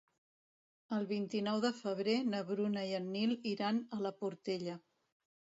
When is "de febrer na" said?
1.67-2.41